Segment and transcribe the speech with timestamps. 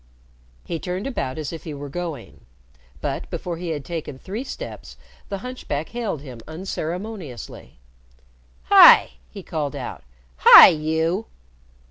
[0.65, 2.41] He turned about as if he were going,
[3.01, 4.97] but, before he had taken three steps,
[5.29, 7.77] the hunchback hailed him unceremoniously.
[8.63, 10.01] "Hi!" he called out.
[10.39, 11.27] "Hi, you!"